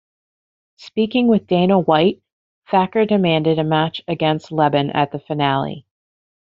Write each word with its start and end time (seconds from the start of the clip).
Speaking 0.77 1.27
with 1.27 1.45
Dana 1.45 1.77
White, 1.77 2.23
Thacker 2.71 3.05
demanded 3.05 3.59
a 3.59 3.63
match 3.63 4.01
against 4.07 4.51
Leben 4.51 4.89
at 4.89 5.11
the 5.11 5.19
finale. 5.19 5.85